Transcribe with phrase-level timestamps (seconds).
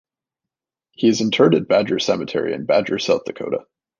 [0.93, 3.67] He is interred at Badger Cemetery in Badger, South Dakota.